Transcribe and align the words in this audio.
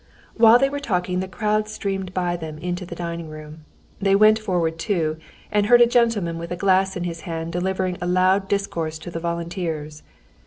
While 0.35 0.57
they 0.57 0.67
were 0.67 0.79
talking 0.79 1.19
the 1.19 1.27
crowd 1.27 1.67
streamed 1.69 2.11
by 2.11 2.35
them 2.35 2.57
into 2.57 2.87
the 2.87 2.95
dining 2.95 3.29
room. 3.29 3.65
They 4.01 4.15
went 4.15 4.39
forward 4.39 4.79
too, 4.79 5.17
and 5.51 5.67
heard 5.67 5.79
a 5.79 5.85
gentleman 5.85 6.39
with 6.39 6.49
a 6.49 6.55
glass 6.57 6.97
in 6.97 7.03
his 7.03 7.21
hand 7.21 7.53
delivering 7.53 7.99
a 8.01 8.07
loud 8.07 8.47
discourse 8.47 8.97
to 8.97 9.11
the 9.11 9.19
volunteers. 9.19 10.01